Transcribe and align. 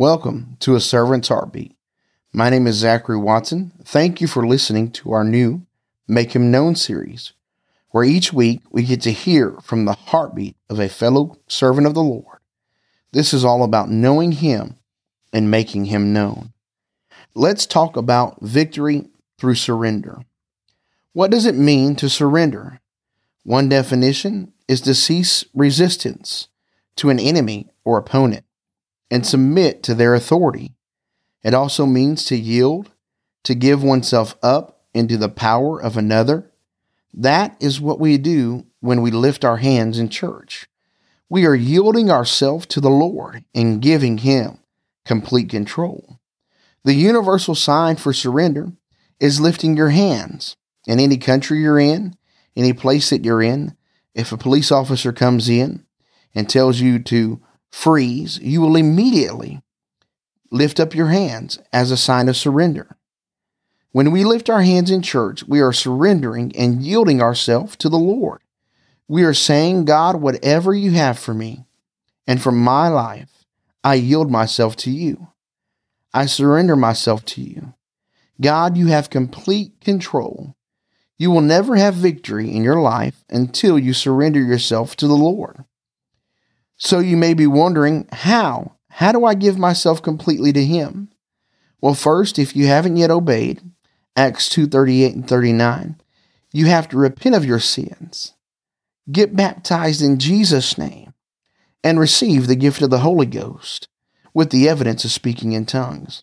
Welcome 0.00 0.56
to 0.60 0.76
A 0.76 0.80
Servant's 0.80 1.28
Heartbeat. 1.28 1.76
My 2.32 2.48
name 2.48 2.66
is 2.66 2.76
Zachary 2.76 3.18
Watson. 3.18 3.72
Thank 3.84 4.22
you 4.22 4.28
for 4.28 4.46
listening 4.46 4.90
to 4.92 5.12
our 5.12 5.24
new 5.24 5.66
Make 6.08 6.32
Him 6.32 6.50
Known 6.50 6.74
series, 6.74 7.34
where 7.90 8.02
each 8.02 8.32
week 8.32 8.62
we 8.70 8.82
get 8.82 9.02
to 9.02 9.12
hear 9.12 9.58
from 9.62 9.84
the 9.84 9.92
heartbeat 9.92 10.56
of 10.70 10.80
a 10.80 10.88
fellow 10.88 11.36
servant 11.48 11.86
of 11.86 11.92
the 11.92 12.02
Lord. 12.02 12.38
This 13.12 13.34
is 13.34 13.44
all 13.44 13.62
about 13.62 13.90
knowing 13.90 14.32
Him 14.32 14.76
and 15.34 15.50
making 15.50 15.84
Him 15.84 16.14
known. 16.14 16.54
Let's 17.34 17.66
talk 17.66 17.94
about 17.98 18.40
victory 18.40 19.06
through 19.36 19.56
surrender. 19.56 20.22
What 21.12 21.30
does 21.30 21.44
it 21.44 21.56
mean 21.56 21.94
to 21.96 22.08
surrender? 22.08 22.80
One 23.44 23.68
definition 23.68 24.54
is 24.66 24.80
to 24.80 24.94
cease 24.94 25.44
resistance 25.52 26.48
to 26.96 27.10
an 27.10 27.18
enemy 27.18 27.68
or 27.84 27.98
opponent 27.98 28.46
and 29.10 29.26
submit 29.26 29.82
to 29.82 29.94
their 29.94 30.14
authority. 30.14 30.74
It 31.42 31.54
also 31.54 31.86
means 31.86 32.24
to 32.26 32.36
yield, 32.36 32.90
to 33.44 33.54
give 33.54 33.82
oneself 33.82 34.36
up 34.42 34.82
into 34.94 35.16
the 35.16 35.28
power 35.28 35.80
of 35.80 35.96
another. 35.96 36.50
That 37.12 37.56
is 37.60 37.80
what 37.80 37.98
we 37.98 38.18
do 38.18 38.66
when 38.80 39.02
we 39.02 39.10
lift 39.10 39.44
our 39.44 39.56
hands 39.56 39.98
in 39.98 40.08
church. 40.08 40.68
We 41.28 41.46
are 41.46 41.54
yielding 41.54 42.10
ourselves 42.10 42.66
to 42.66 42.80
the 42.80 42.90
Lord 42.90 43.44
and 43.54 43.82
giving 43.82 44.18
Him 44.18 44.58
complete 45.04 45.48
control. 45.48 46.18
The 46.84 46.94
universal 46.94 47.54
sign 47.54 47.96
for 47.96 48.12
surrender 48.12 48.72
is 49.18 49.40
lifting 49.40 49.76
your 49.76 49.90
hands. 49.90 50.56
In 50.86 50.98
any 50.98 51.18
country 51.18 51.60
you're 51.60 51.78
in, 51.78 52.16
any 52.56 52.72
place 52.72 53.10
that 53.10 53.24
you're 53.24 53.42
in, 53.42 53.76
if 54.14 54.32
a 54.32 54.36
police 54.36 54.72
officer 54.72 55.12
comes 55.12 55.48
in 55.48 55.84
and 56.34 56.48
tells 56.48 56.80
you 56.80 56.98
to 57.00 57.40
freeze, 57.70 58.38
you 58.40 58.60
will 58.60 58.76
immediately 58.76 59.62
lift 60.50 60.80
up 60.80 60.94
your 60.94 61.08
hands 61.08 61.58
as 61.72 61.90
a 61.90 61.96
sign 61.96 62.28
of 62.28 62.36
surrender. 62.36 62.96
When 63.92 64.10
we 64.12 64.24
lift 64.24 64.48
our 64.48 64.62
hands 64.62 64.90
in 64.90 65.02
church, 65.02 65.44
we 65.46 65.60
are 65.60 65.72
surrendering 65.72 66.54
and 66.56 66.82
yielding 66.82 67.20
ourselves 67.20 67.76
to 67.76 67.88
the 67.88 67.98
Lord. 67.98 68.40
We 69.08 69.24
are 69.24 69.34
saying, 69.34 69.86
God, 69.86 70.16
whatever 70.16 70.72
you 70.72 70.92
have 70.92 71.18
for 71.18 71.34
me 71.34 71.64
and 72.26 72.40
for 72.40 72.52
my 72.52 72.88
life, 72.88 73.44
I 73.82 73.94
yield 73.94 74.30
myself 74.30 74.76
to 74.76 74.90
you. 74.90 75.28
I 76.14 76.26
surrender 76.26 76.76
myself 76.76 77.24
to 77.26 77.40
you. 77.40 77.74
God, 78.40 78.76
you 78.76 78.86
have 78.86 79.10
complete 79.10 79.80
control. 79.80 80.54
You 81.18 81.30
will 81.30 81.40
never 81.40 81.76
have 81.76 81.94
victory 81.94 82.50
in 82.50 82.62
your 82.62 82.80
life 82.80 83.24
until 83.28 83.78
you 83.78 83.92
surrender 83.92 84.40
yourself 84.40 84.96
to 84.96 85.06
the 85.06 85.14
Lord. 85.14 85.64
So 86.80 86.98
you 86.98 87.16
may 87.16 87.34
be 87.34 87.46
wondering, 87.46 88.08
how? 88.10 88.72
How 88.88 89.12
do 89.12 89.26
I 89.26 89.34
give 89.34 89.58
myself 89.58 90.02
completely 90.02 90.50
to 90.54 90.64
him? 90.64 91.10
Well, 91.82 91.94
first, 91.94 92.38
if 92.38 92.56
you 92.56 92.66
haven't 92.66 92.96
yet 92.96 93.10
obeyed 93.10 93.60
Acts 94.16 94.48
2:38 94.48 95.14
and 95.14 95.28
39, 95.28 96.00
you 96.52 96.66
have 96.66 96.88
to 96.88 96.96
repent 96.96 97.34
of 97.34 97.44
your 97.44 97.60
sins. 97.60 98.32
Get 99.12 99.36
baptized 99.36 100.00
in 100.00 100.18
Jesus' 100.18 100.78
name 100.78 101.12
and 101.84 102.00
receive 102.00 102.46
the 102.46 102.56
gift 102.56 102.80
of 102.80 102.90
the 102.90 103.00
Holy 103.00 103.26
Ghost 103.26 103.88
with 104.32 104.50
the 104.50 104.68
evidence 104.68 105.04
of 105.04 105.12
speaking 105.12 105.52
in 105.52 105.66
tongues. 105.66 106.22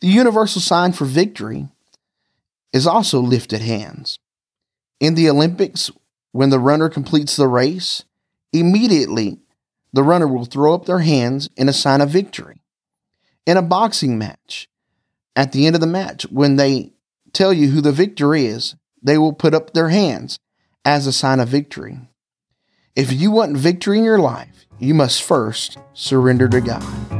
The 0.00 0.08
universal 0.08 0.60
sign 0.60 0.92
for 0.92 1.06
victory 1.06 1.68
is 2.72 2.86
also 2.86 3.20
lifted 3.20 3.62
hands. 3.62 4.18
In 5.00 5.14
the 5.14 5.30
Olympics, 5.30 5.90
when 6.32 6.50
the 6.50 6.58
runner 6.58 6.90
completes 6.90 7.34
the 7.34 7.48
race, 7.48 8.04
Immediately, 8.52 9.38
the 9.92 10.02
runner 10.02 10.28
will 10.28 10.44
throw 10.44 10.74
up 10.74 10.86
their 10.86 11.00
hands 11.00 11.48
in 11.56 11.68
a 11.68 11.72
sign 11.72 12.00
of 12.00 12.10
victory. 12.10 12.62
In 13.46 13.56
a 13.56 13.62
boxing 13.62 14.18
match, 14.18 14.68
at 15.34 15.52
the 15.52 15.66
end 15.66 15.74
of 15.74 15.80
the 15.80 15.86
match, 15.86 16.24
when 16.30 16.56
they 16.56 16.92
tell 17.32 17.52
you 17.52 17.70
who 17.70 17.80
the 17.80 17.92
victor 17.92 18.34
is, 18.34 18.74
they 19.02 19.18
will 19.18 19.32
put 19.32 19.54
up 19.54 19.72
their 19.72 19.90
hands 19.90 20.38
as 20.84 21.06
a 21.06 21.12
sign 21.12 21.40
of 21.40 21.48
victory. 21.48 21.98
If 22.94 23.12
you 23.12 23.30
want 23.30 23.56
victory 23.56 23.98
in 23.98 24.04
your 24.04 24.18
life, 24.18 24.66
you 24.78 24.94
must 24.94 25.22
first 25.22 25.78
surrender 25.92 26.48
to 26.48 26.60
God. 26.60 27.15